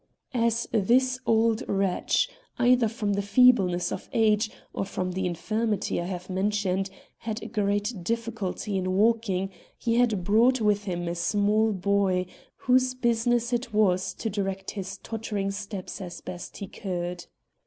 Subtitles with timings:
[0.33, 6.05] As this old wretch, either from the feebleness of age or from the infirmity I
[6.05, 6.89] have mentioned,
[7.19, 12.25] had great difficulty in walking, he had brought with him a small boy,
[12.57, 17.27] whose business it was to direct his tottering steps as best he could.